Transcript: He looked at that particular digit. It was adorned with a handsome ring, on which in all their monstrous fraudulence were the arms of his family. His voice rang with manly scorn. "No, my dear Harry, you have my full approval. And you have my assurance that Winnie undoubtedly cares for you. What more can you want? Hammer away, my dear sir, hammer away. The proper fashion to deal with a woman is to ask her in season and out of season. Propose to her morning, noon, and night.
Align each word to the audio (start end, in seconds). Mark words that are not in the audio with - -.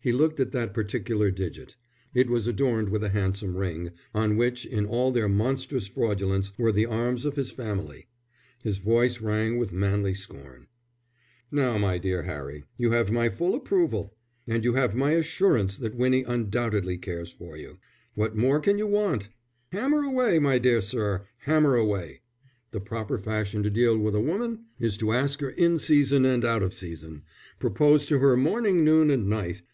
He 0.00 0.12
looked 0.12 0.38
at 0.38 0.52
that 0.52 0.74
particular 0.74 1.32
digit. 1.32 1.74
It 2.14 2.30
was 2.30 2.46
adorned 2.46 2.88
with 2.88 3.02
a 3.02 3.08
handsome 3.08 3.56
ring, 3.56 3.90
on 4.14 4.36
which 4.36 4.64
in 4.64 4.86
all 4.86 5.10
their 5.10 5.28
monstrous 5.28 5.88
fraudulence 5.88 6.52
were 6.56 6.70
the 6.70 6.86
arms 6.86 7.26
of 7.26 7.34
his 7.34 7.50
family. 7.50 8.06
His 8.62 8.78
voice 8.78 9.20
rang 9.20 9.56
with 9.58 9.72
manly 9.72 10.14
scorn. 10.14 10.68
"No, 11.50 11.80
my 11.80 11.98
dear 11.98 12.22
Harry, 12.22 12.62
you 12.76 12.92
have 12.92 13.10
my 13.10 13.28
full 13.28 13.56
approval. 13.56 14.14
And 14.46 14.62
you 14.62 14.74
have 14.74 14.94
my 14.94 15.14
assurance 15.14 15.76
that 15.78 15.96
Winnie 15.96 16.22
undoubtedly 16.22 16.96
cares 16.96 17.32
for 17.32 17.56
you. 17.56 17.78
What 18.14 18.36
more 18.36 18.60
can 18.60 18.78
you 18.78 18.86
want? 18.86 19.30
Hammer 19.72 20.04
away, 20.04 20.38
my 20.38 20.58
dear 20.60 20.80
sir, 20.80 21.26
hammer 21.38 21.74
away. 21.74 22.20
The 22.70 22.80
proper 22.80 23.18
fashion 23.18 23.64
to 23.64 23.68
deal 23.68 23.98
with 23.98 24.14
a 24.14 24.20
woman 24.20 24.60
is 24.78 24.96
to 24.98 25.10
ask 25.10 25.40
her 25.40 25.50
in 25.50 25.76
season 25.76 26.24
and 26.24 26.44
out 26.44 26.62
of 26.62 26.72
season. 26.72 27.22
Propose 27.58 28.06
to 28.06 28.20
her 28.20 28.36
morning, 28.36 28.84
noon, 28.84 29.10
and 29.10 29.28
night. 29.28 29.62